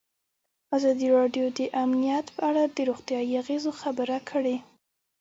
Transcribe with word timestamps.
ازادي 0.77 1.07
راډیو 1.17 1.45
د 1.57 1.59
امنیت 1.83 2.25
په 2.35 2.41
اړه 2.49 2.63
د 2.67 2.77
روغتیایي 2.89 3.33
اغېزو 3.41 3.71
خبره 3.81 4.17
کړې. 4.29 4.55